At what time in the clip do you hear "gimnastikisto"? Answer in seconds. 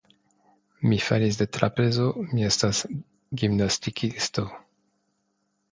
3.43-4.49